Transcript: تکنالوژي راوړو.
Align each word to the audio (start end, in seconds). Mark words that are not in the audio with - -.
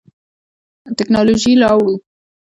تکنالوژي 0.97 1.53
راوړو. 1.63 1.95